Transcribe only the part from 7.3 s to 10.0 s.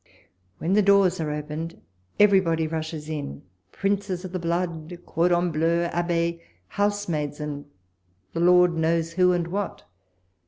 and the Lord knows who and what.